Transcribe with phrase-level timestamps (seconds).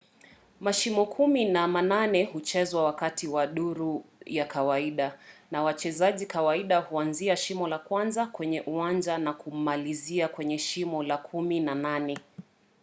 [0.61, 5.19] mashimo kumi na manane huchezwa wakati wa duru ya kawaida
[5.51, 11.59] na wachezaji kawaida huanzia shimo la kwanza kwenye uwanja na kumalizia kwenye shimo la kumi
[11.59, 12.17] na nane